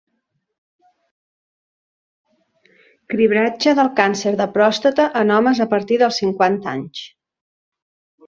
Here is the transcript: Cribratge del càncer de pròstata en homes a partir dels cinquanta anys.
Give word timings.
Cribratge 3.13 3.75
del 3.81 3.91
càncer 4.01 4.33
de 4.41 4.49
pròstata 4.55 5.07
en 5.21 5.35
homes 5.37 5.63
a 5.67 5.71
partir 5.75 5.99
dels 6.05 6.19
cinquanta 6.23 6.73
anys. 6.75 7.05